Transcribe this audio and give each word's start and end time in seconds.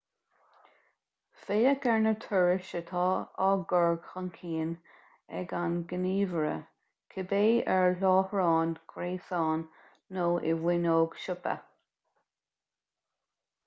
féach 1.41 1.83
ar 1.95 1.99
na 2.05 2.13
turais 2.23 2.69
atá 2.79 3.03
á 3.47 3.49
gcur 3.73 3.97
chun 4.07 4.31
cinn 4.37 4.71
ag 5.41 5.53
an 5.59 5.75
ngníomhaire 5.93 6.55
cibé 7.15 7.43
ar 7.75 7.95
láithreán 8.05 8.73
gréasáin 8.95 9.65
nó 10.19 10.25
i 10.53 10.57
bhfuinneog 10.65 11.21
siopa 11.27 11.53